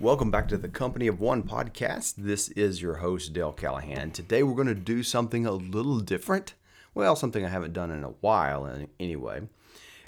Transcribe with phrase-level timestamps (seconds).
[0.00, 2.14] Welcome back to the Company of One podcast.
[2.18, 4.12] This is your host, Dale Callahan.
[4.12, 6.54] Today we're going to do something a little different.
[6.94, 9.48] Well, something I haven't done in a while, anyway.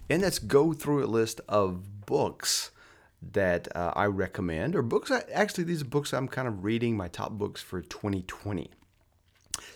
[0.09, 2.71] And that's go through a list of books
[3.21, 5.11] that uh, I recommend, or books.
[5.11, 8.71] I, actually, these are books I'm kind of reading, my top books for 2020.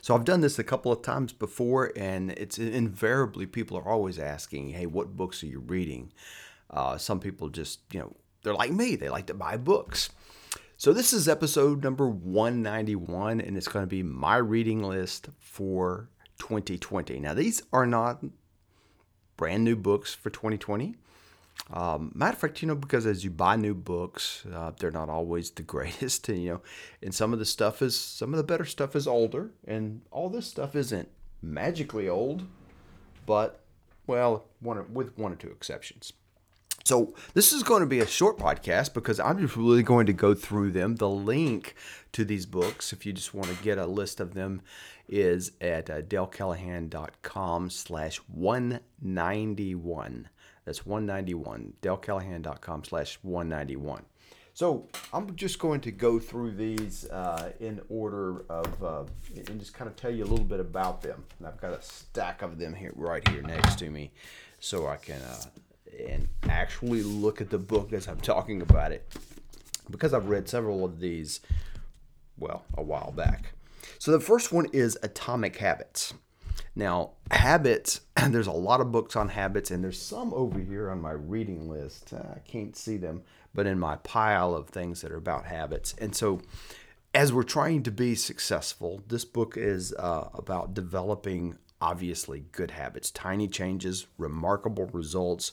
[0.00, 4.20] So I've done this a couple of times before, and it's invariably people are always
[4.20, 6.12] asking, "Hey, what books are you reading?"
[6.70, 8.12] Uh, some people just, you know,
[8.44, 10.10] they're like me; they like to buy books.
[10.76, 16.08] So this is episode number 191, and it's going to be my reading list for
[16.38, 17.20] 2020.
[17.20, 18.24] Now these are not
[19.36, 20.96] brand new books for 2020.
[21.72, 25.08] Um, matter of fact, you know, because as you buy new books, uh, they're not
[25.08, 26.28] always the greatest.
[26.28, 26.60] And, you know,
[27.02, 30.28] and some of the stuff is some of the better stuff is older, and all
[30.28, 31.08] this stuff isn't
[31.40, 32.46] magically old,
[33.26, 33.60] but
[34.06, 36.12] well, one with one or two exceptions.
[36.86, 40.12] So this is going to be a short podcast because I'm just really going to
[40.12, 40.96] go through them.
[40.96, 41.74] The link
[42.12, 44.60] to these books, if you just want to get a list of them,
[45.08, 50.28] is at uh, dalecallahan.com slash 191.
[50.66, 54.02] That's 191, dalecallahan.com slash 191.
[54.52, 59.72] So I'm just going to go through these uh, in order of, uh, and just
[59.72, 61.24] kind of tell you a little bit about them.
[61.38, 64.12] And I've got a stack of them here, right here next to me,
[64.60, 65.44] so I can uh,
[66.08, 69.06] and actually look at the book as I'm talking about it,
[69.90, 71.40] because I've read several of these,
[72.38, 73.52] well, a while back.
[73.98, 76.14] So the first one is Atomic Habits.
[76.76, 81.00] Now, habits, there's a lot of books on habits, and there's some over here on
[81.00, 82.12] my reading list.
[82.12, 83.22] Uh, I can't see them,
[83.54, 85.94] but in my pile of things that are about habits.
[86.00, 86.40] And so,
[87.14, 93.10] as we're trying to be successful, this book is uh, about developing obviously good habits,
[93.10, 95.52] tiny changes, remarkable results.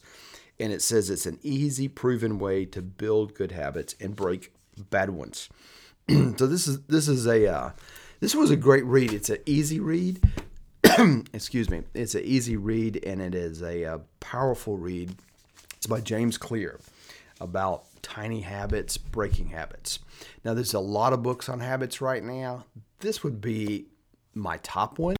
[0.59, 4.53] And it says it's an easy, proven way to build good habits and break
[4.89, 5.49] bad ones.
[6.09, 7.71] so this is this is a uh,
[8.19, 9.13] this was a great read.
[9.13, 10.21] It's an easy read.
[11.33, 15.15] excuse me, it's an easy read and it is a, a uh, powerful read.
[15.77, 16.79] It's by James Clear
[17.39, 19.99] about tiny habits, breaking habits.
[20.45, 22.65] Now, there's a lot of books on habits right now.
[22.99, 23.87] This would be
[24.33, 25.15] my top one.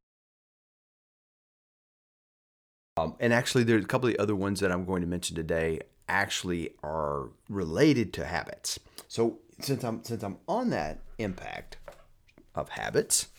[2.97, 5.79] Um, and actually, there's a couple of other ones that I'm going to mention today
[6.09, 8.79] actually are related to habits.
[9.07, 11.77] So since I'm since I'm on that impact
[12.53, 13.29] of habits,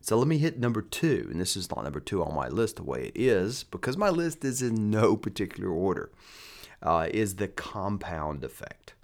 [0.00, 2.76] so let me hit number two, and this is not number two on my list
[2.76, 6.12] the way it is, because my list is in no particular order,
[6.80, 8.94] uh, is the compound effect.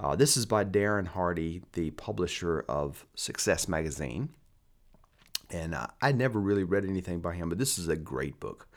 [0.00, 4.30] Uh, this is by Darren Hardy, the publisher of Success Magazine.
[5.52, 8.68] And uh, I never really read anything by him, but this is a great book.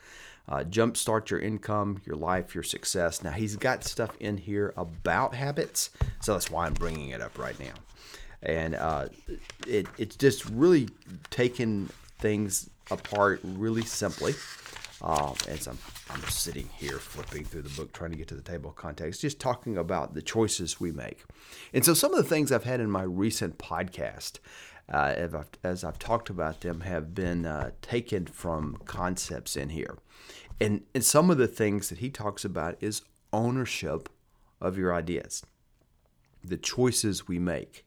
[0.46, 3.22] Uh, jumpstart your income, your life, your success.
[3.22, 5.90] Now, he's got stuff in here about habits,
[6.20, 7.72] so that's why I'm bringing it up right now
[8.44, 9.08] and uh,
[9.66, 10.88] it it's just really
[11.30, 14.34] taking things apart really simply.
[15.02, 15.76] Um, as I'm,
[16.08, 19.18] I'm sitting here flipping through the book, trying to get to the table of contents,
[19.18, 21.24] just talking about the choices we make.
[21.74, 24.38] And so, some of the things I've had in my recent podcast,
[24.92, 29.70] uh, as, I've, as, I've, talked about them, have been uh, taken from concepts in
[29.70, 29.98] here.
[30.60, 33.02] And, and some of the things that he talks about is
[33.32, 34.08] ownership
[34.60, 35.44] of your ideas,
[36.42, 37.84] the choices we make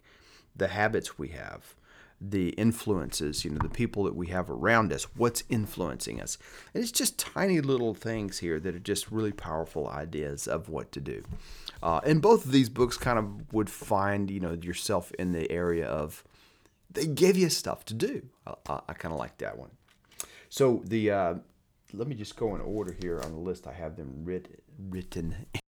[0.57, 1.75] the habits we have,
[2.19, 6.37] the influences, you know, the people that we have around us, what's influencing us.
[6.73, 10.91] And it's just tiny little things here that are just really powerful ideas of what
[10.93, 11.23] to do.
[11.83, 15.49] Uh, and both of these books kind of would find, you know, yourself in the
[15.51, 16.23] area of
[16.91, 18.23] they give you stuff to do.
[18.45, 19.71] I, I kind of like that one.
[20.49, 21.35] So the uh,
[21.93, 23.67] let me just go in order here on the list.
[23.67, 25.45] I have them writ, written